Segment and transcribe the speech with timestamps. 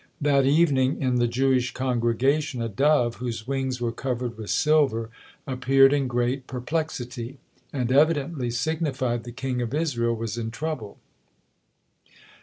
[0.19, 5.11] That evening in the Jewish congregation a dove, whose wings were covered with silver,
[5.45, 7.37] appeared in great perplexity;
[7.71, 10.97] and evidently signified the king of Israel was in trouble.